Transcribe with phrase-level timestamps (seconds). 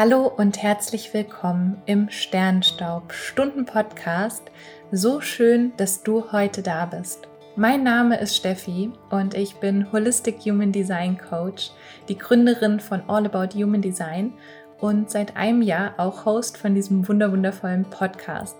[0.00, 4.44] Hallo und herzlich willkommen im Sternstaub Stunden Podcast.
[4.92, 7.26] So schön, dass du heute da bist.
[7.56, 11.72] Mein Name ist Steffi und ich bin Holistic Human Design Coach,
[12.08, 14.34] die Gründerin von All About Human Design
[14.78, 18.54] und seit einem Jahr auch Host von diesem wunderwundervollen Podcast.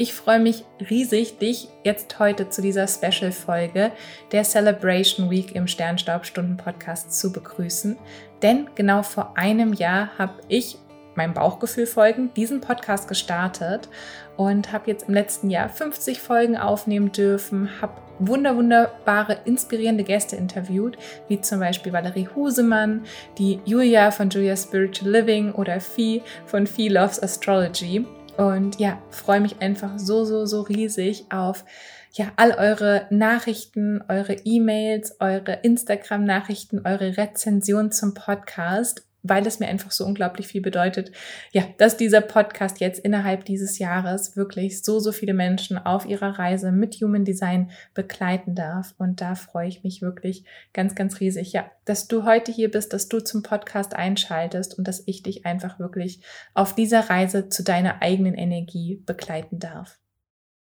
[0.00, 3.92] Ich freue mich riesig, dich jetzt heute zu dieser Special-Folge
[4.32, 7.98] der Celebration Week im Sternstaubstunden-Podcast zu begrüßen.
[8.40, 10.78] Denn genau vor einem Jahr habe ich
[11.16, 13.90] meinem Bauchgefühl folgen, diesen Podcast gestartet
[14.38, 20.34] und habe jetzt im letzten Jahr 50 Folgen aufnehmen dürfen, habe wunder wunderbare, inspirierende Gäste
[20.34, 20.96] interviewt,
[21.28, 23.04] wie zum Beispiel Valerie Husemann,
[23.36, 28.06] die Julia von Julia Spiritual Living oder Fee von Fee Loves Astrology.
[28.40, 31.66] Und ja, freue mich einfach so, so, so riesig auf
[32.12, 39.68] ja, all eure Nachrichten, eure E-Mails, eure Instagram-Nachrichten, eure Rezension zum Podcast weil es mir
[39.68, 41.12] einfach so unglaublich viel bedeutet,
[41.52, 46.38] ja, dass dieser Podcast jetzt innerhalb dieses Jahres wirklich so, so viele Menschen auf ihrer
[46.38, 48.94] Reise mit Human Design begleiten darf.
[48.98, 52.92] Und da freue ich mich wirklich ganz, ganz riesig, ja, dass du heute hier bist,
[52.92, 56.22] dass du zum Podcast einschaltest und dass ich dich einfach wirklich
[56.54, 59.98] auf dieser Reise zu deiner eigenen Energie begleiten darf.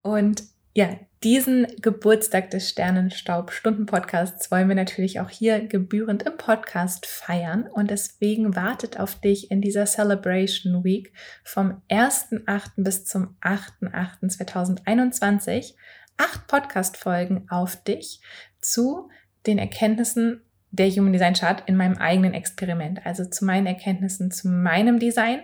[0.02, 0.44] Und
[0.76, 0.90] ja,
[1.26, 7.68] diesen Geburtstag des Sternenstaub-Stunden-Podcasts wollen wir natürlich auch hier gebührend im Podcast feiern.
[7.68, 11.12] Und deswegen wartet auf dich in dieser Celebration Week
[11.44, 12.74] vom 1.8.
[12.78, 15.74] bis zum 8.8.2021
[16.18, 18.22] acht Podcast-Folgen auf dich
[18.62, 19.10] zu
[19.48, 20.45] den Erkenntnissen
[20.76, 25.42] der Human Design Chart in meinem eigenen Experiment, also zu meinen Erkenntnissen, zu meinem Design,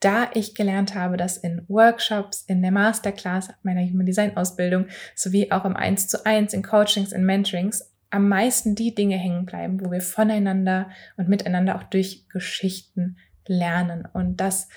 [0.00, 5.50] da ich gelernt habe, dass in Workshops, in der Masterclass meiner Human Design Ausbildung sowie
[5.50, 9.84] auch im 1 zu 1, in Coachings, in Mentorings am meisten die Dinge hängen bleiben,
[9.84, 14.06] wo wir voneinander und miteinander auch durch Geschichten lernen.
[14.12, 14.68] Und das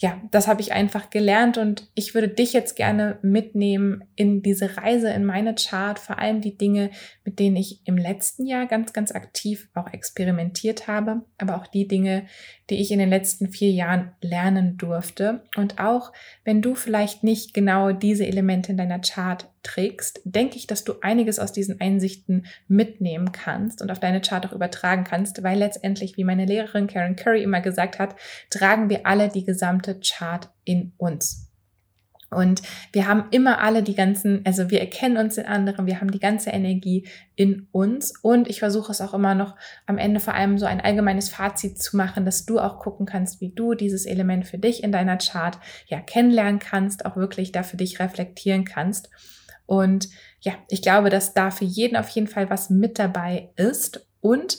[0.00, 4.76] ja, das habe ich einfach gelernt und ich würde dich jetzt gerne mitnehmen in diese
[4.76, 6.90] Reise in meine Chart, vor allem die Dinge,
[7.24, 11.88] mit denen ich im letzten Jahr ganz, ganz aktiv auch experimentiert habe, aber auch die
[11.88, 12.26] Dinge,
[12.70, 15.42] die ich in den letzten vier Jahren lernen durfte.
[15.56, 16.12] Und auch
[16.44, 20.94] wenn du vielleicht nicht genau diese Elemente in deiner Chart trägst, denke ich, dass du
[21.00, 26.16] einiges aus diesen Einsichten mitnehmen kannst und auf deine Chart auch übertragen kannst, weil letztendlich,
[26.16, 28.16] wie meine Lehrerin Karen Curry immer gesagt hat,
[28.50, 31.48] tragen wir alle die gesamte Chart in uns.
[32.30, 32.60] Und
[32.92, 36.18] wir haben immer alle die ganzen, also wir erkennen uns in anderen, wir haben die
[36.18, 38.12] ganze Energie in uns.
[38.20, 39.56] Und ich versuche es auch immer noch
[39.86, 43.40] am Ende vor allem so ein allgemeines Fazit zu machen, dass du auch gucken kannst,
[43.40, 47.62] wie du dieses Element für dich in deiner Chart ja kennenlernen kannst, auch wirklich da
[47.62, 49.08] für dich reflektieren kannst.
[49.64, 50.08] Und
[50.40, 54.06] ja, ich glaube, dass da für jeden auf jeden Fall was mit dabei ist.
[54.20, 54.58] Und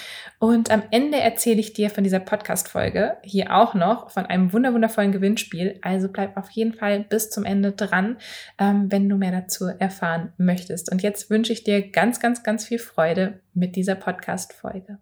[0.40, 5.12] Und am Ende erzähle ich dir von dieser Podcast-Folge hier auch noch von einem wunderwundervollen
[5.12, 5.78] Gewinnspiel.
[5.82, 8.16] Also bleib auf jeden Fall bis zum Ende dran,
[8.58, 10.90] ähm, wenn du mehr dazu erfahren möchtest.
[10.90, 14.98] Und jetzt wünsche ich dir ganz, ganz, ganz viel Freude mit dieser Podcast-Folge.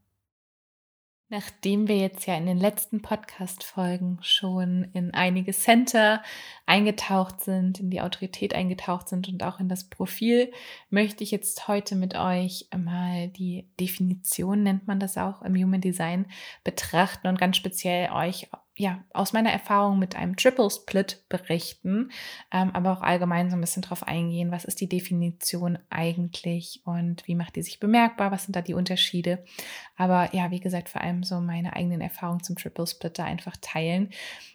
[1.33, 6.23] Nachdem wir jetzt ja in den letzten Podcast-Folgen schon in einige Center
[6.67, 10.53] eingetaucht sind, in die Autorität eingetaucht sind und auch in das Profil,
[10.91, 15.81] möchte ich jetzt heute mit euch mal die Definition, nennt man das auch im Human
[15.81, 16.27] Design,
[16.65, 18.51] betrachten und ganz speziell euch
[18.83, 22.11] ja, aus meiner Erfahrung mit einem Triple Split berichten,
[22.51, 27.25] ähm, aber auch allgemein so ein bisschen drauf eingehen, was ist die Definition eigentlich und
[27.29, 29.45] wie macht die sich bemerkbar, was sind da die Unterschiede.
[29.97, 33.57] Aber ja, wie gesagt, vor allem so meine eigenen Erfahrungen zum Triple Split da einfach
[33.61, 34.11] teilen,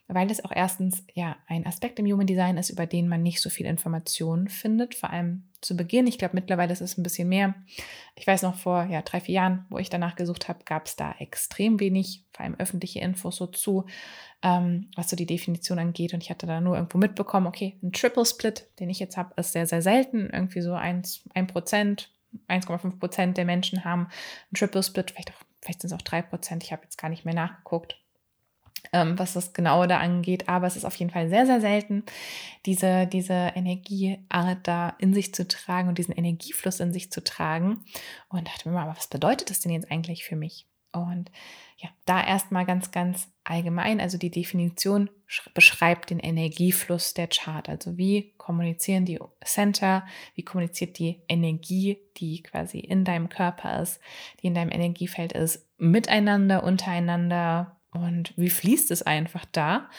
[0.07, 3.41] weil es auch erstens ja ein Aspekt im Human Design ist, über den man nicht
[3.41, 6.07] so viel Informationen findet, vor allem zu Beginn.
[6.07, 7.55] Ich glaube, mittlerweile ist es ein bisschen mehr.
[8.15, 10.95] Ich weiß noch vor ja, drei, vier Jahren, wo ich danach gesucht habe, gab es
[10.95, 13.85] da extrem wenig, vor allem öffentliche Infos so zu,
[14.43, 16.13] ähm, was so die Definition angeht.
[16.13, 19.33] Und ich hatte da nur irgendwo mitbekommen, okay, ein Triple Split, den ich jetzt habe,
[19.35, 20.29] ist sehr, sehr selten.
[20.31, 22.11] Irgendwie so 1, 1 Prozent,
[22.47, 26.63] 1,5 Prozent der Menschen haben einen Triple Split, vielleicht, vielleicht sind es auch 3 Prozent,
[26.63, 27.99] ich habe jetzt gar nicht mehr nachgeguckt.
[28.93, 30.47] Ähm, was das Genaue da angeht.
[30.49, 32.03] Aber es ist auf jeden Fall sehr, sehr selten,
[32.65, 37.83] diese, diese Energieart da in sich zu tragen und diesen Energiefluss in sich zu tragen.
[38.29, 40.67] Und dachte mir mal, aber was bedeutet das denn jetzt eigentlich für mich?
[40.91, 41.31] Und
[41.77, 45.09] ja, da erstmal ganz, ganz allgemein, also die Definition
[45.53, 47.69] beschreibt den Energiefluss der Chart.
[47.69, 53.99] Also wie kommunizieren die Center, wie kommuniziert die Energie, die quasi in deinem Körper ist,
[54.41, 59.89] die in deinem Energiefeld ist, miteinander, untereinander, und wie fließt es einfach da?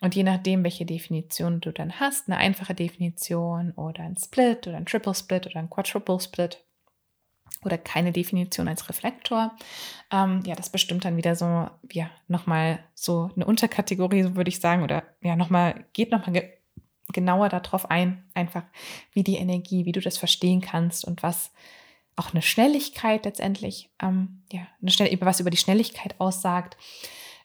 [0.00, 4.76] Und je nachdem, welche Definition du dann hast, eine einfache Definition oder ein Split oder
[4.76, 6.64] ein Triple Split oder ein Quadruple Split
[7.64, 9.56] oder keine Definition als Reflektor,
[10.12, 14.60] ähm, ja, das bestimmt dann wieder so, ja, nochmal so eine Unterkategorie, so würde ich
[14.60, 16.52] sagen, oder ja, nochmal, geht nochmal ge
[17.10, 18.64] genauer darauf ein, einfach
[19.14, 21.52] wie die Energie, wie du das verstehen kannst und was
[22.18, 26.76] auch eine Schnelligkeit letztendlich, ähm, ja, eine Schnell was über die Schnelligkeit aussagt.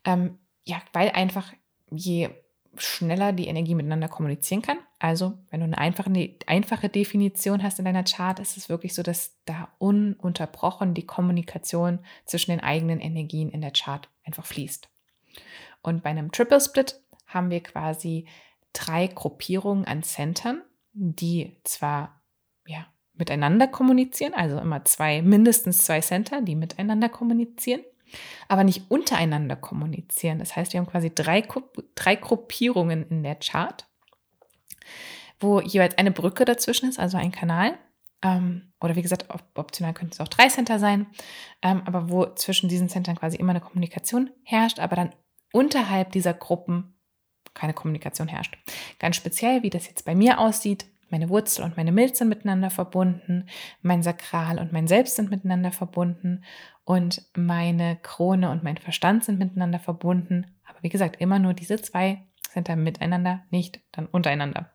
[0.05, 1.53] Ähm, ja, weil einfach
[1.91, 2.29] je
[2.75, 4.79] schneller die Energie miteinander kommunizieren kann.
[4.99, 8.93] Also, wenn du eine einfache, eine einfache Definition hast in deiner Chart, ist es wirklich
[8.93, 14.89] so, dass da ununterbrochen die Kommunikation zwischen den eigenen Energien in der Chart einfach fließt.
[15.81, 18.27] Und bei einem Triple Split haben wir quasi
[18.71, 20.61] drei Gruppierungen an Centern,
[20.93, 22.21] die zwar
[22.65, 27.81] ja, miteinander kommunizieren, also immer zwei, mindestens zwei Center, die miteinander kommunizieren,
[28.47, 30.39] aber nicht untereinander kommunizieren.
[30.39, 31.45] Das heißt, wir haben quasi drei,
[31.95, 33.87] drei Gruppierungen in der Chart,
[35.39, 37.77] wo jeweils eine Brücke dazwischen ist, also ein Kanal.
[38.23, 41.07] Ähm, oder wie gesagt, optional könnten es auch drei Center sein,
[41.61, 45.13] ähm, aber wo zwischen diesen Centern quasi immer eine Kommunikation herrscht, aber dann
[45.51, 46.95] unterhalb dieser Gruppen
[47.53, 48.57] keine Kommunikation herrscht.
[48.99, 52.71] Ganz speziell, wie das jetzt bei mir aussieht, meine Wurzel und meine Milz sind miteinander
[52.71, 53.45] verbunden,
[53.83, 56.43] mein Sakral und mein Selbst sind miteinander verbunden
[56.85, 60.47] und meine Krone und mein Verstand sind miteinander verbunden.
[60.65, 64.71] Aber wie gesagt, immer nur diese zwei sind dann miteinander, nicht dann untereinander.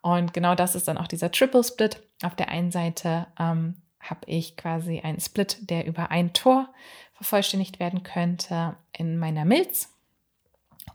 [0.00, 2.02] Und genau das ist dann auch dieser Triple Split.
[2.22, 6.72] Auf der einen Seite ähm, habe ich quasi einen Split, der über ein Tor
[7.12, 9.94] vervollständigt werden könnte in meiner Milz.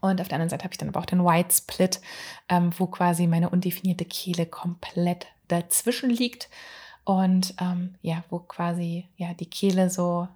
[0.00, 2.00] Und auf der anderen Seite habe ich dann aber auch den White Split,
[2.48, 6.48] ähm, wo quasi meine undefinierte Kehle komplett dazwischen liegt.
[7.04, 10.28] Und ähm, ja, wo quasi ja die Kehle so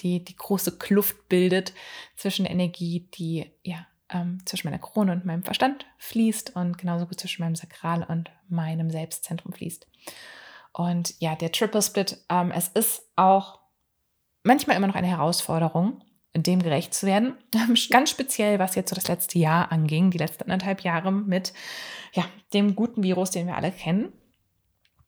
[0.00, 1.72] die, die große Kluft bildet
[2.16, 7.20] zwischen Energie, die ja ähm, zwischen meiner Krone und meinem Verstand fließt und genauso gut
[7.20, 9.86] zwischen meinem Sakral und meinem Selbstzentrum fließt.
[10.72, 13.60] Und ja, der Triple Split, ähm, es ist auch
[14.42, 16.02] manchmal immer noch eine Herausforderung,
[16.36, 17.34] dem gerecht zu werden.
[17.90, 21.52] Ganz speziell, was jetzt so das letzte Jahr anging, die letzten anderthalb Jahre mit
[22.12, 24.12] ja, dem guten Virus, den wir alle kennen.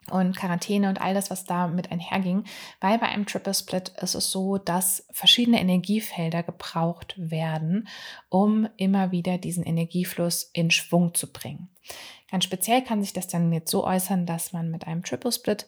[0.09, 2.45] Und Quarantäne und all das, was da mit einherging,
[2.81, 7.89] weil bei einem Triple Split ist es so, dass verschiedene Energiefelder gebraucht werden,
[8.29, 11.71] um immer wieder diesen Energiefluss in Schwung zu bringen.
[12.31, 15.67] Ganz speziell kann sich das dann jetzt so äußern, dass man mit einem Triple Split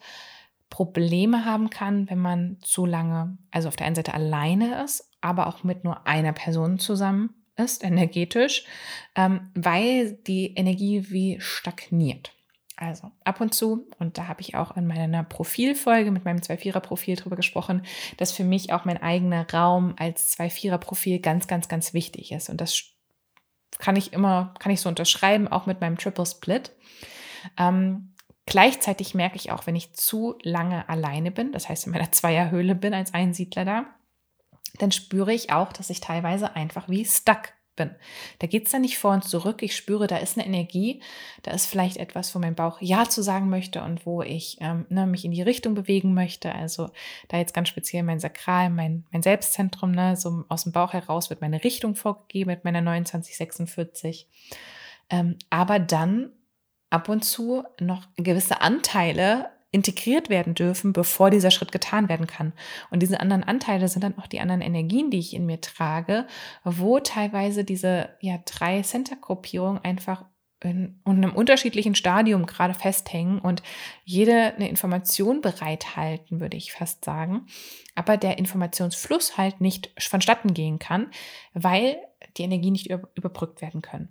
[0.69, 5.47] Probleme haben kann, wenn man zu lange, also auf der einen Seite alleine ist, aber
[5.47, 8.65] auch mit nur einer Person zusammen ist, energetisch,
[9.15, 12.33] ähm, weil die Energie wie stagniert.
[12.77, 17.17] Also ab und zu, und da habe ich auch in meiner Profilfolge mit meinem 2-4er-Profil
[17.17, 17.81] drüber gesprochen,
[18.15, 22.49] dass für mich auch mein eigener Raum als 2-4er-Profil ganz, ganz, ganz wichtig ist.
[22.49, 22.85] Und das
[23.79, 26.71] kann ich immer, kann ich so unterschreiben, auch mit meinem Triple Split.
[27.57, 28.13] Ähm,
[28.49, 32.73] Gleichzeitig merke ich auch, wenn ich zu lange alleine bin, das heißt in meiner Zweierhöhle
[32.73, 33.85] bin als Einsiedler da,
[34.79, 37.91] dann spüre ich auch, dass ich teilweise einfach wie stuck bin.
[38.39, 39.61] Da geht es dann nicht vor und zurück.
[39.61, 41.01] Ich spüre, da ist eine Energie,
[41.43, 44.87] da ist vielleicht etwas, wo mein Bauch Ja zu sagen möchte und wo ich ähm,
[44.89, 46.53] ne, mich in die Richtung bewegen möchte.
[46.53, 46.89] Also
[47.27, 51.29] da jetzt ganz speziell mein Sakral, mein, mein Selbstzentrum, ne, so aus dem Bauch heraus
[51.29, 54.27] wird meine Richtung vorgegeben mit meiner 2946.
[55.11, 56.31] Ähm, aber dann
[56.89, 62.53] ab und zu noch gewisse Anteile integriert werden dürfen, bevor dieser Schritt getan werden kann.
[62.89, 66.25] Und diese anderen Anteile sind dann auch die anderen Energien, die ich in mir trage,
[66.63, 70.25] wo teilweise diese ja, drei Center-Gruppierungen einfach
[70.61, 73.63] in, in einem unterschiedlichen Stadium gerade festhängen und
[74.03, 77.45] jede eine Information bereithalten, würde ich fast sagen,
[77.95, 81.11] aber der Informationsfluss halt nicht vonstatten gehen kann,
[81.53, 81.97] weil
[82.37, 84.09] die Energie nicht überbrückt werden können.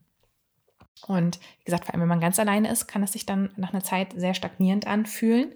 [1.06, 3.72] Und wie gesagt, vor allem wenn man ganz alleine ist, kann es sich dann nach
[3.72, 5.52] einer Zeit sehr stagnierend anfühlen.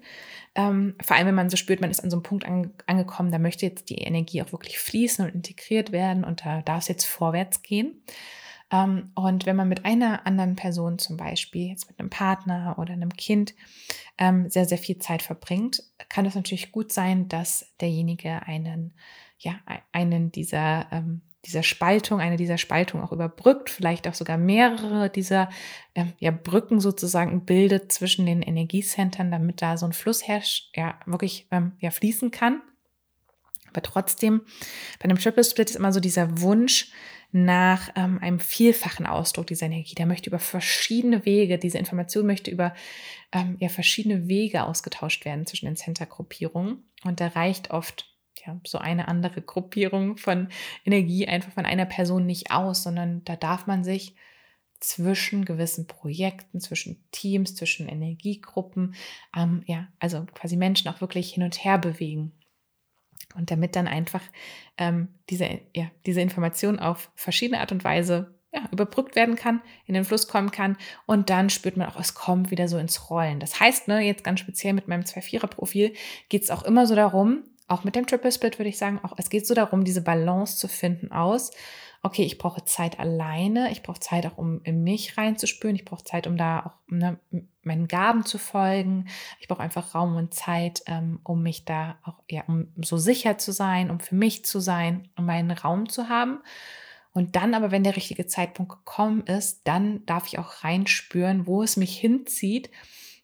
[0.54, 3.32] Ähm, vor allem wenn man so spürt, man ist an so einem Punkt an, angekommen,
[3.32, 6.88] da möchte jetzt die Energie auch wirklich fließen und integriert werden und da darf es
[6.88, 8.02] jetzt vorwärts gehen.
[8.72, 12.94] Ähm, und wenn man mit einer anderen Person zum Beispiel, jetzt mit einem Partner oder
[12.94, 13.54] einem Kind,
[14.18, 18.94] ähm, sehr, sehr viel Zeit verbringt, kann es natürlich gut sein, dass derjenige einen,
[19.38, 19.56] ja,
[19.92, 25.48] einen dieser ähm, dieser Spaltung, eine dieser Spaltungen auch überbrückt, vielleicht auch sogar mehrere dieser
[26.18, 31.48] ja, Brücken sozusagen bildet zwischen den Energiecentern, damit da so ein Fluss herrscht, ja, wirklich
[31.80, 32.62] ja, fließen kann.
[33.70, 34.42] Aber trotzdem,
[34.98, 36.92] bei einem Triple Split ist immer so dieser Wunsch
[37.32, 39.94] nach ähm, einem vielfachen Ausdruck dieser Energie.
[39.94, 42.74] Der möchte über verschiedene Wege, diese Information möchte über
[43.32, 46.84] ähm, ja, verschiedene Wege ausgetauscht werden zwischen den Center-Gruppierungen.
[47.04, 48.12] Und da reicht oft
[48.46, 50.48] ja, so eine andere Gruppierung von
[50.84, 54.14] Energie einfach von einer Person nicht aus, sondern da darf man sich
[54.80, 58.94] zwischen gewissen Projekten, zwischen Teams, zwischen Energiegruppen,
[59.36, 62.32] ähm, ja, also quasi Menschen auch wirklich hin und her bewegen.
[63.36, 64.22] Und damit dann einfach
[64.78, 69.94] ähm, diese, ja, diese Information auf verschiedene Art und Weise ja, überbrückt werden kann, in
[69.94, 73.40] den Fluss kommen kann und dann spürt man auch, es kommt wieder so ins Rollen.
[73.40, 75.94] Das heißt, ne, jetzt ganz speziell mit meinem 2-4er-Profil
[76.28, 79.14] geht es auch immer so darum, auch mit dem Triple Split würde ich sagen, auch
[79.16, 81.52] es geht so darum, diese Balance zu finden aus.
[82.04, 86.02] Okay, ich brauche Zeit alleine, ich brauche Zeit auch, um in mich reinzuspüren, ich brauche
[86.02, 87.20] Zeit, um da auch ne,
[87.62, 89.06] meinen Gaben zu folgen.
[89.38, 93.38] Ich brauche einfach Raum und Zeit, ähm, um mich da auch, ja, um so sicher
[93.38, 96.40] zu sein, um für mich zu sein, um meinen Raum zu haben.
[97.12, 101.62] Und dann aber, wenn der richtige Zeitpunkt gekommen ist, dann darf ich auch reinspüren, wo
[101.62, 102.70] es mich hinzieht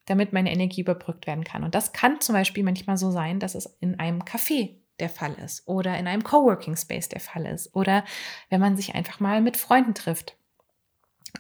[0.09, 1.65] damit meine Energie überbrückt werden kann.
[1.65, 5.35] Und das kann zum Beispiel manchmal so sein, dass es in einem Café der Fall
[5.45, 8.05] ist oder in einem Coworking Space der Fall ist oder
[8.51, 10.39] wenn man sich einfach mal mit Freunden trifft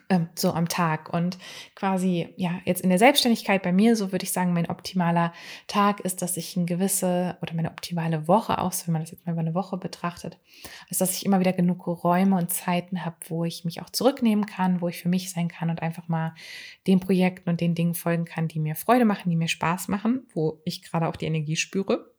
[0.08, 1.12] ähm, so am Tag.
[1.12, 1.38] Und
[1.74, 5.32] quasi, ja, jetzt in der Selbstständigkeit bei mir, so würde ich sagen, mein optimaler
[5.66, 9.26] Tag ist, dass ich eine gewisse oder meine optimale Woche aus, wenn man das jetzt
[9.26, 10.38] mal über eine Woche betrachtet,
[10.90, 14.46] ist, dass ich immer wieder genug Räume und Zeiten habe, wo ich mich auch zurücknehmen
[14.46, 16.34] kann, wo ich für mich sein kann und einfach mal
[16.86, 20.26] den Projekten und den Dingen folgen kann, die mir Freude machen, die mir Spaß machen,
[20.34, 22.17] wo ich gerade auch die Energie spüre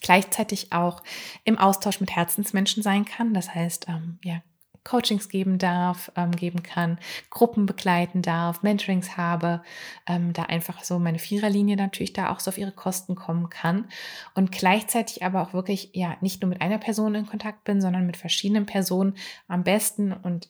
[0.00, 1.02] gleichzeitig auch
[1.44, 3.34] im Austausch mit Herzensmenschen sein kann.
[3.34, 4.42] Das heißt, ähm, ja,
[4.88, 9.62] Coachings geben darf, ähm, geben kann, Gruppen begleiten darf, Mentorings habe,
[10.06, 13.88] ähm, da einfach so meine Viererlinie natürlich da auch so auf ihre Kosten kommen kann
[14.34, 18.06] und gleichzeitig aber auch wirklich ja nicht nur mit einer Person in Kontakt bin, sondern
[18.06, 19.14] mit verschiedenen Personen
[19.46, 20.48] am besten und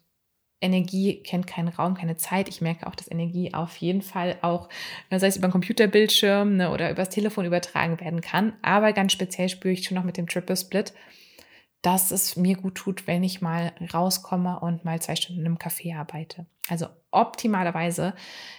[0.61, 2.49] Energie kennt keinen Raum, keine Zeit.
[2.49, 4.69] Ich merke auch, dass Energie auf jeden Fall auch,
[5.11, 8.55] sei es über einen Computerbildschirm ne, oder übers Telefon übertragen werden kann.
[8.63, 10.95] Aber ganz speziell spüre ich schon noch mit dem Triple Split,
[11.83, 15.97] dass es mir gut tut, wenn ich mal rauskomme und mal zwei Stunden im Café
[15.97, 16.47] arbeite.
[16.69, 18.15] Also optimalerweise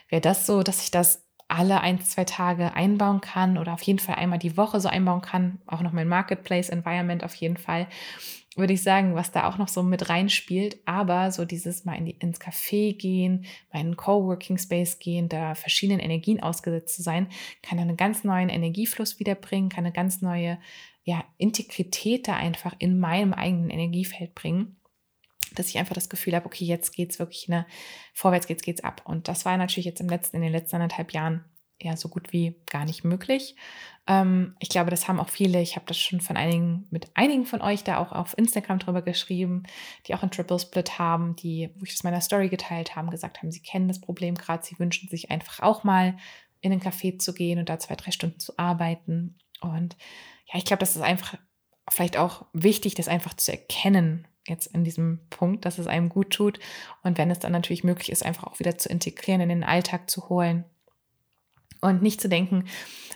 [0.08, 4.00] wäre das so, dass ich das alle ein, zwei Tage einbauen kann oder auf jeden
[4.00, 5.60] Fall einmal die Woche so einbauen kann.
[5.65, 7.88] Auch noch mein Marketplace Environment auf jeden Fall,
[8.60, 10.78] würde ich sagen, was da auch noch so mit reinspielt.
[10.86, 15.30] Aber so dieses mal in die, ins Café gehen, mal in einen Coworking Space gehen,
[15.30, 17.28] da verschiedenen Energien ausgesetzt zu sein,
[17.62, 20.60] kann einen ganz neuen Energiefluss wiederbringen, kann eine ganz neue
[21.04, 24.78] ja, Integrität da einfach in meinem eigenen Energiefeld bringen,
[25.56, 27.66] dass ich einfach das Gefühl habe, okay, jetzt geht es wirklich eine,
[28.13, 29.01] vorwärts geht's, geht's ab.
[29.06, 31.46] Und das war natürlich jetzt im letzten, in den letzten anderthalb Jahren
[31.81, 33.55] ja so gut wie gar nicht möglich.
[34.07, 37.45] Ähm, ich glaube, das haben auch viele, ich habe das schon von einigen, mit einigen
[37.45, 39.63] von euch da auch auf Instagram drüber geschrieben,
[40.07, 43.38] die auch ein Triple Split haben, die, wo ich das meiner Story geteilt haben, gesagt
[43.38, 46.17] haben, sie kennen das Problem gerade, sie wünschen sich einfach auch mal
[46.62, 49.38] in ein Café zu gehen und da zwei, drei Stunden zu arbeiten.
[49.62, 49.95] Und
[50.51, 51.38] ja, ich glaube, das ist einfach
[51.89, 56.31] vielleicht auch wichtig, das einfach zu erkennen, jetzt in diesem Punkt, dass es einem gut
[56.31, 56.59] tut.
[57.03, 60.09] Und wenn es dann natürlich möglich ist, einfach auch wieder zu integrieren, in den Alltag
[60.09, 60.65] zu holen.
[61.81, 62.65] Und nicht zu denken,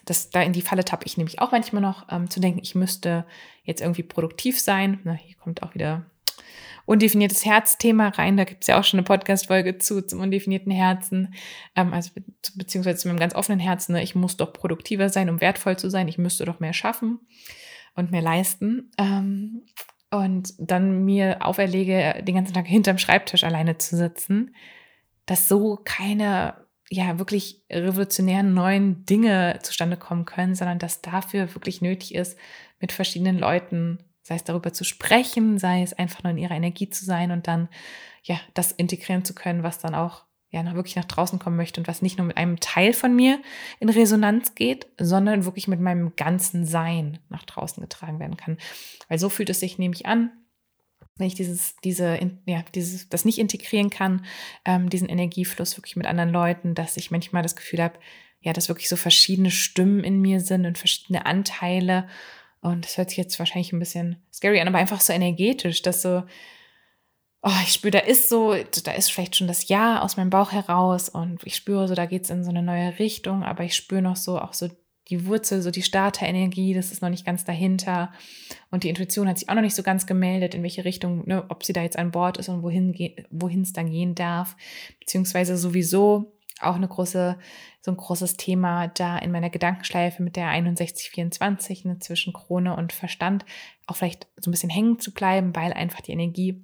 [0.05, 2.75] dass da in die Falle tappe ich nämlich auch manchmal noch, ähm, zu denken, ich
[2.75, 3.25] müsste
[3.63, 4.99] jetzt irgendwie produktiv sein.
[5.03, 6.05] Na, hier kommt auch wieder
[6.85, 8.37] undefiniertes Herzthema rein.
[8.37, 11.33] Da gibt es ja auch schon eine Podcast-Folge zu, zum undefinierten Herzen,
[11.75, 12.23] ähm, also be
[12.55, 13.93] beziehungsweise zu meinem ganz offenen Herzen.
[13.93, 14.03] Ne?
[14.03, 16.07] Ich muss doch produktiver sein, um wertvoll zu sein.
[16.07, 17.19] Ich müsste doch mehr schaffen
[17.95, 18.91] und mehr leisten.
[18.97, 19.63] Ähm,
[20.11, 24.53] und dann mir auferlege, den ganzen Tag hinterm Schreibtisch alleine zu sitzen,
[25.25, 26.55] dass so keine
[26.93, 32.37] ja wirklich revolutionären neuen Dinge zustande kommen können, sondern dass dafür wirklich nötig ist,
[32.79, 36.89] mit verschiedenen Leuten sei es darüber zu sprechen, sei es einfach nur in ihrer Energie
[36.89, 37.67] zu sein und dann
[38.23, 41.81] ja das integrieren zu können, was dann auch ja noch wirklich nach draußen kommen möchte
[41.81, 43.41] und was nicht nur mit einem Teil von mir
[43.79, 48.57] in Resonanz geht, sondern wirklich mit meinem ganzen Sein nach draußen getragen werden kann.
[49.09, 50.31] Weil so fühlt es sich nämlich an,
[51.15, 54.25] wenn ich dieses, diese, ja, dieses, das nicht integrieren kann,
[54.65, 57.99] ähm, diesen Energiefluss wirklich mit anderen Leuten, dass ich manchmal das Gefühl habe,
[58.41, 62.07] ja, dass wirklich so verschiedene Stimmen in mir sind und verschiedene Anteile.
[62.61, 66.01] Und das hört sich jetzt wahrscheinlich ein bisschen scary an, aber einfach so energetisch, dass
[66.01, 66.23] so,
[67.43, 70.51] oh, ich spüre, da ist so, da ist vielleicht schon das Ja aus meinem Bauch
[70.51, 73.75] heraus und ich spüre so, da geht es in so eine neue Richtung, aber ich
[73.75, 74.69] spüre noch so auch so
[75.09, 78.11] die Wurzel, so die Starterenergie, das ist noch nicht ganz dahinter.
[78.71, 81.45] Und die Intuition hat sich auch noch nicht so ganz gemeldet, in welche Richtung, ne,
[81.49, 84.55] ob sie da jetzt an Bord ist und wohin es dann gehen darf.
[84.99, 87.37] Beziehungsweise sowieso auch eine große,
[87.81, 92.93] so ein großes Thema da in meiner Gedankenschleife mit der 6124 ne, zwischen Krone und
[92.93, 93.45] Verstand
[93.87, 96.63] auch vielleicht so ein bisschen hängen zu bleiben, weil einfach die Energie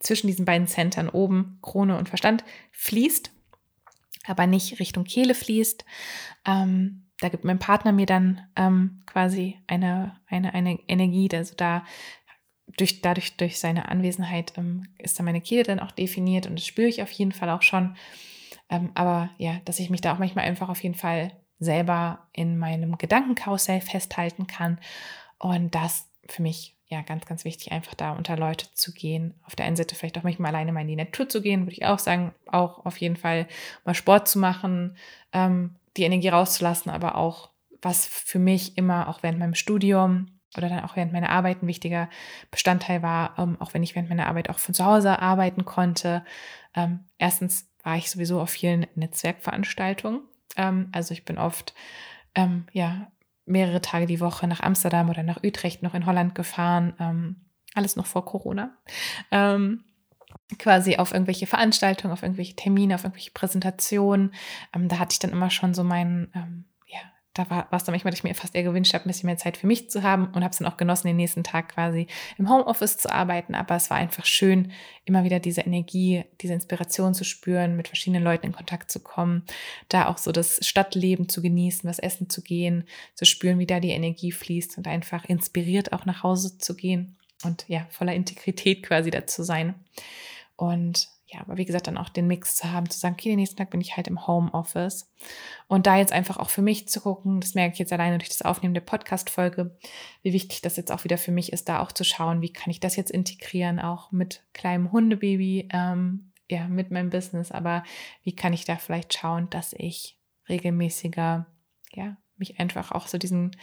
[0.00, 3.30] zwischen diesen beiden Centern oben, Krone und Verstand, fließt,
[4.26, 5.84] aber nicht Richtung Kehle fließt.
[6.46, 11.84] Ähm, da gibt mein Partner mir dann ähm, quasi eine, eine, eine Energie, also da
[12.76, 16.66] durch, dadurch, durch seine Anwesenheit ähm, ist da meine Kehle dann auch definiert und das
[16.66, 17.96] spüre ich auf jeden Fall auch schon.
[18.70, 22.58] Ähm, aber ja, dass ich mich da auch manchmal einfach auf jeden Fall selber in
[22.58, 24.78] meinem Gedankenkarussell festhalten kann
[25.38, 29.34] und das für mich ja ganz, ganz wichtig, einfach da unter Leute zu gehen.
[29.44, 31.72] Auf der einen Seite vielleicht auch manchmal alleine mal in die Natur zu gehen, würde
[31.72, 33.46] ich auch sagen, auch auf jeden Fall
[33.84, 34.96] mal Sport zu machen,
[35.32, 37.50] ähm, die Energie rauszulassen, aber auch,
[37.82, 41.66] was für mich immer auch während meinem Studium oder dann auch während meiner Arbeit ein
[41.66, 42.08] wichtiger
[42.50, 46.24] Bestandteil war, ähm, auch wenn ich während meiner Arbeit auch von zu Hause arbeiten konnte.
[46.74, 50.22] Ähm, erstens war ich sowieso auf vielen Netzwerkveranstaltungen.
[50.56, 51.74] Ähm, also ich bin oft
[52.34, 53.10] ähm, ja
[53.44, 56.94] mehrere Tage die Woche nach Amsterdam oder nach Utrecht noch in Holland gefahren.
[56.98, 57.36] Ähm,
[57.74, 58.76] alles noch vor Corona.
[59.30, 59.84] Ähm,
[60.58, 64.34] quasi auf irgendwelche Veranstaltungen, auf irgendwelche Termine, auf irgendwelche Präsentationen.
[64.74, 66.64] Ähm, da hatte ich dann immer schon so meinen ähm,
[67.38, 69.36] da war es dann manchmal, dass ich mir fast eher gewünscht habe, ein bisschen mehr
[69.36, 72.08] Zeit für mich zu haben und habe es dann auch genossen, den nächsten Tag quasi
[72.36, 73.54] im Homeoffice zu arbeiten.
[73.54, 74.72] Aber es war einfach schön,
[75.04, 79.44] immer wieder diese Energie, diese Inspiration zu spüren, mit verschiedenen Leuten in Kontakt zu kommen,
[79.88, 83.78] da auch so das Stadtleben zu genießen, was essen zu gehen, zu spüren, wie da
[83.78, 88.82] die Energie fließt und einfach inspiriert auch nach Hause zu gehen und ja, voller Integrität
[88.82, 89.74] quasi dazu sein.
[90.56, 93.36] Und ja, aber wie gesagt, dann auch den Mix zu haben, zu sagen, okay, den
[93.36, 95.12] nächsten Tag bin ich halt im Homeoffice.
[95.66, 98.30] Und da jetzt einfach auch für mich zu gucken, das merke ich jetzt alleine durch
[98.30, 99.76] das Aufnehmen der Podcast-Folge,
[100.22, 102.70] wie wichtig das jetzt auch wieder für mich ist, da auch zu schauen, wie kann
[102.70, 107.84] ich das jetzt integrieren, auch mit kleinem Hundebaby, ähm, ja, mit meinem Business, aber
[108.22, 111.46] wie kann ich da vielleicht schauen, dass ich regelmäßiger,
[111.92, 113.54] ja, mich einfach auch so diesen,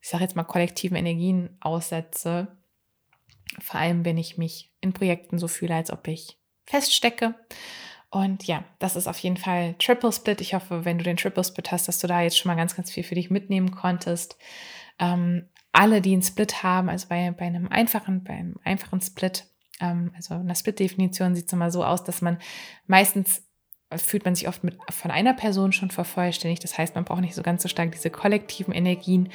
[0.00, 2.56] ich sage jetzt mal, kollektiven Energien aussetze.
[3.58, 7.34] Vor allem, wenn ich mich in Projekten so fühle, als ob ich feststecke.
[8.10, 10.40] Und ja, das ist auf jeden Fall Triple Split.
[10.40, 12.74] Ich hoffe, wenn du den Triple Split hast, dass du da jetzt schon mal ganz,
[12.74, 14.36] ganz viel für dich mitnehmen konntest.
[14.98, 19.46] Ähm, alle, die einen Split haben, also bei, bei einem einfachen, bei einem einfachen Split,
[19.80, 22.38] ähm, also einer Split-Definition sieht es immer so aus, dass man
[22.86, 23.44] meistens
[23.96, 26.62] fühlt man sich oft mit, von einer Person schon vervollständigt.
[26.62, 29.30] Das heißt, man braucht nicht so ganz so stark diese kollektiven Energien,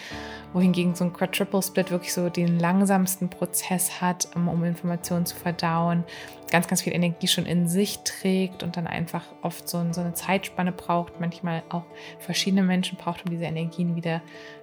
[0.53, 5.35] wohingegen so ein Quadruple Split wirklich so den langsamsten Prozess hat, um, um Informationen zu
[5.35, 6.05] verdauen,
[6.49, 10.13] ganz, ganz viel Energie schon in sich trägt und dann einfach oft so, so eine
[10.13, 11.83] Zeitspanne braucht, manchmal auch
[12.19, 14.21] verschiedene Menschen braucht, um diese Energien wieder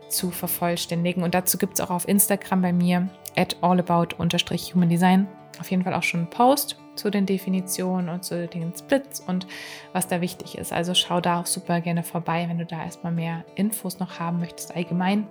[0.08, 1.22] zu vervollständigen.
[1.22, 5.28] Und dazu gibt es auch auf Instagram bei mir at allabout-human design
[5.58, 9.46] auf jeden Fall auch schon einen Post zu den Definitionen und zu den Splits und
[9.92, 10.72] was da wichtig ist.
[10.72, 14.38] Also schau da auch super gerne vorbei, wenn du da erstmal mehr Infos noch haben
[14.38, 15.26] möchtest allgemein.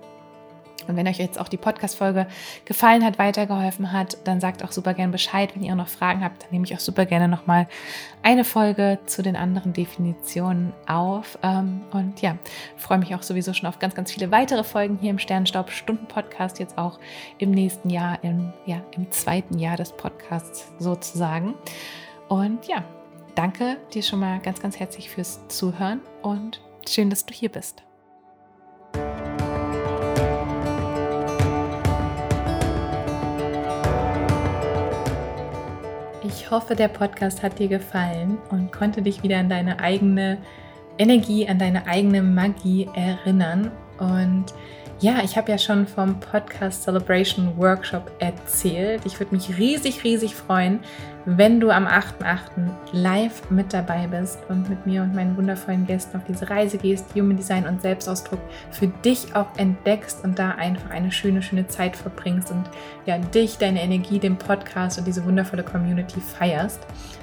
[0.91, 2.27] Und wenn euch jetzt auch die Podcast-Folge
[2.65, 5.55] gefallen hat, weitergeholfen hat, dann sagt auch super gerne Bescheid.
[5.55, 7.67] Wenn ihr auch noch Fragen habt, dann nehme ich auch super gerne nochmal
[8.23, 11.39] eine Folge zu den anderen Definitionen auf.
[11.43, 12.37] Ähm, und ja,
[12.77, 16.77] freue mich auch sowieso schon auf ganz, ganz viele weitere Folgen hier im Sternstaub-Stunden-Podcast, jetzt
[16.77, 16.99] auch
[17.37, 21.55] im nächsten Jahr, im, ja, im zweiten Jahr des Podcasts sozusagen.
[22.27, 22.83] Und ja,
[23.35, 27.83] danke dir schon mal ganz, ganz herzlich fürs Zuhören und schön, dass du hier bist.
[36.33, 40.37] Ich hoffe, der Podcast hat dir gefallen und konnte dich wieder an deine eigene
[40.97, 43.69] Energie, an deine eigene Magie erinnern.
[43.99, 44.45] Und
[45.01, 49.01] ja, ich habe ja schon vom Podcast Celebration Workshop erzählt.
[49.03, 50.79] Ich würde mich riesig, riesig freuen,
[51.25, 52.69] wenn du am 8.8.
[52.91, 57.15] live mit dabei bist und mit mir und meinen wundervollen Gästen auf diese Reise gehst,
[57.15, 61.95] Human Design und Selbstausdruck für dich auch entdeckst und da einfach eine schöne, schöne Zeit
[61.95, 62.69] verbringst und
[63.07, 66.79] ja, dich, deine Energie, den Podcast und diese wundervolle Community feierst.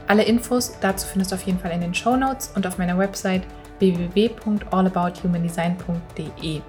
[0.09, 2.99] Alle Infos dazu findest du auf jeden Fall in den Show Notes und auf meiner
[2.99, 3.43] Website
[3.79, 6.61] www.allabouthumandesign.de.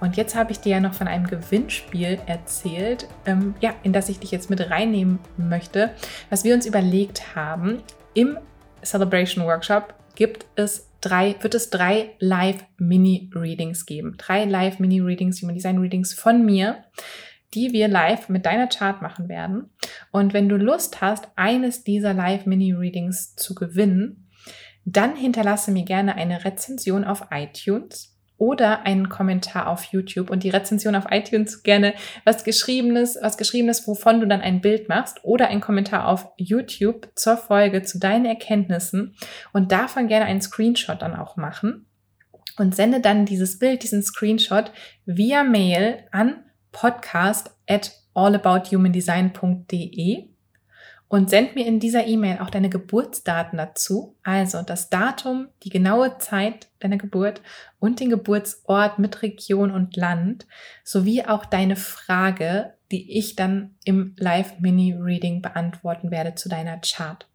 [0.00, 4.08] Und jetzt habe ich dir ja noch von einem Gewinnspiel erzählt, ähm, ja, in das
[4.08, 5.90] ich dich jetzt mit reinnehmen möchte,
[6.30, 7.82] was wir uns überlegt haben.
[8.14, 8.38] Im
[8.82, 14.14] Celebration Workshop gibt es drei, wird es drei Live-Mini-Readings geben.
[14.16, 16.84] Drei Live-Mini-Readings, Human Design Readings von mir,
[17.54, 19.70] die wir live mit deiner Chart machen werden.
[20.12, 24.29] Und wenn du Lust hast, eines dieser Live-Mini-Readings zu gewinnen,
[24.92, 30.48] dann hinterlasse mir gerne eine Rezension auf iTunes oder einen Kommentar auf YouTube und die
[30.48, 31.92] Rezension auf iTunes gerne
[32.24, 37.10] was geschriebenes, was geschriebenes, wovon du dann ein Bild machst oder ein Kommentar auf YouTube
[37.14, 39.14] zur Folge zu deinen Erkenntnissen
[39.52, 41.84] und davon gerne einen Screenshot dann auch machen
[42.56, 44.72] und sende dann dieses Bild, diesen Screenshot
[45.04, 50.30] via Mail an podcast at allabouthumandesign.de
[51.10, 56.18] und send mir in dieser E-Mail auch deine Geburtsdaten dazu, also das Datum, die genaue
[56.18, 57.42] Zeit deiner Geburt
[57.80, 60.46] und den Geburtsort mit Region und Land,
[60.84, 67.26] sowie auch deine Frage, die ich dann im Live-Mini-Reading beantworten werde zu deiner Chart.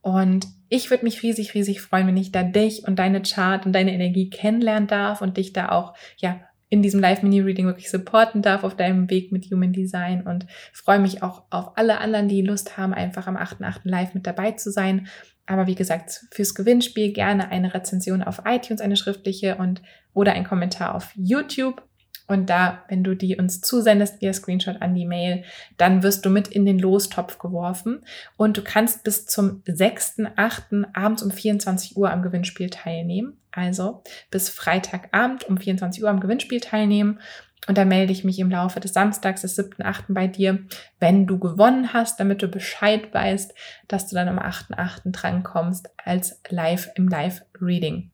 [0.00, 3.74] Und ich würde mich riesig, riesig freuen, wenn ich da dich und deine Chart und
[3.74, 6.40] deine Energie kennenlernen darf und dich da auch, ja,
[6.72, 11.22] in diesem Live-Mini-Reading wirklich supporten darf auf deinem Weg mit Human Design und freue mich
[11.22, 13.80] auch auf alle anderen, die Lust haben, einfach am 8.8.
[13.84, 15.06] live mit dabei zu sein.
[15.44, 19.82] Aber wie gesagt, fürs Gewinnspiel gerne eine Rezension auf iTunes, eine schriftliche und
[20.14, 21.82] oder ein Kommentar auf YouTube.
[22.26, 25.44] Und da, wenn du die uns zusendest via Screenshot an die Mail,
[25.76, 28.00] dann wirst du mit in den Lostopf geworfen.
[28.38, 30.86] Und du kannst bis zum 6.8.
[30.94, 33.41] abends um 24 Uhr am Gewinnspiel teilnehmen.
[33.52, 37.20] Also bis Freitagabend um 24 Uhr am Gewinnspiel teilnehmen.
[37.68, 40.06] Und dann melde ich mich im Laufe des Samstags, des 7.8.
[40.08, 40.58] bei dir,
[40.98, 43.54] wenn du gewonnen hast, damit du Bescheid weißt,
[43.86, 45.12] dass du dann am 8.8.
[45.12, 48.10] drankommst als live im Live-Reading.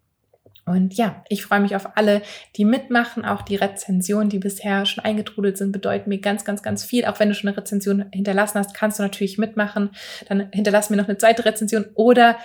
[0.69, 2.21] Und ja, ich freue mich auf alle,
[2.57, 3.25] die mitmachen.
[3.25, 7.07] Auch die Rezensionen, die bisher schon eingetrudelt sind, bedeuten mir ganz, ganz, ganz viel.
[7.07, 9.91] Auch wenn du schon eine Rezension hinterlassen hast, kannst du natürlich mitmachen.
[10.29, 12.37] Dann hinterlass mir noch eine zweite Rezension oder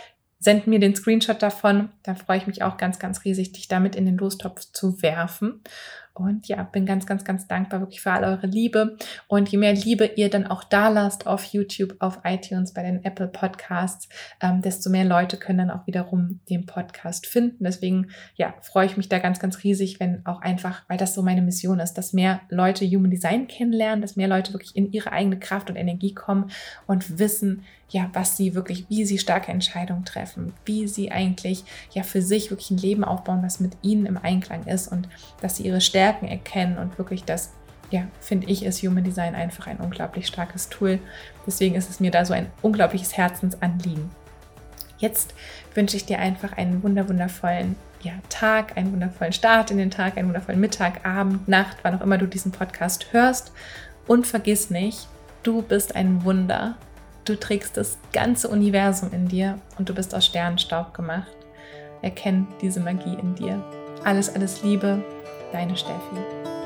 [0.43, 1.89] send mir den Screenshot davon.
[2.03, 5.61] Da freue ich mich auch ganz, ganz riesig, dich damit in den Lostopf zu werfen.
[6.15, 8.97] Und ja, bin ganz, ganz, ganz dankbar wirklich für all eure Liebe.
[9.27, 13.03] Und je mehr Liebe ihr dann auch da lasst auf YouTube, auf iTunes, bei den
[13.03, 14.07] Apple Podcasts,
[14.39, 17.63] ähm, desto mehr Leute können dann auch wiederum den Podcast finden.
[17.63, 21.23] Deswegen, ja, freue ich mich da ganz, ganz riesig, wenn auch einfach, weil das so
[21.23, 25.11] meine Mission ist, dass mehr Leute Human Design kennenlernen, dass mehr Leute wirklich in ihre
[25.11, 26.51] eigene Kraft und Energie kommen
[26.85, 32.01] und wissen, ja, was sie wirklich, wie sie starke Entscheidungen treffen, wie sie eigentlich ja
[32.01, 35.07] für sich wirklich ein Leben aufbauen, was mit ihnen im Einklang ist und
[35.41, 37.53] dass sie ihre Stärken erkennen und wirklich das,
[37.89, 40.99] ja, finde ich, ist Human Design einfach ein unglaublich starkes Tool.
[41.47, 44.09] Deswegen ist es mir da so ein unglaubliches Herzensanliegen.
[44.97, 45.33] Jetzt
[45.73, 50.27] wünsche ich dir einfach einen wunderwundervollen ja, Tag, einen wundervollen Start in den Tag, einen
[50.27, 53.53] wundervollen Mittag, Abend, Nacht, wann auch immer du diesen Podcast hörst.
[54.07, 55.07] Und vergiss nicht,
[55.43, 56.75] du bist ein Wunder
[57.25, 61.31] Du trägst das ganze Universum in dir und du bist aus Sternenstaub gemacht.
[62.01, 63.63] Erkenn diese Magie in dir.
[64.03, 65.01] Alles, alles Liebe,
[65.53, 66.62] deine Steffi.